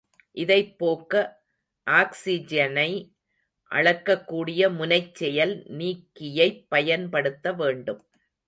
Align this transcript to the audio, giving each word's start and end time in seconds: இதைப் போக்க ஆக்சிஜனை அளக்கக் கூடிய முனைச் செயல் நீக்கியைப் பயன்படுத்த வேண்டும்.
இதைப் 0.37 0.77
போக்க 0.77 1.13
ஆக்சிஜனை 1.87 2.87
அளக்கக் 3.71 4.25
கூடிய 4.25 4.69
முனைச் 4.69 5.15
செயல் 5.15 5.55
நீக்கியைப் 5.77 6.65
பயன்படுத்த 6.69 7.53
வேண்டும். 7.53 8.01